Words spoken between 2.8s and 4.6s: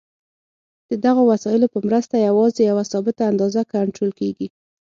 ثابته اندازه کنټرول کېږي.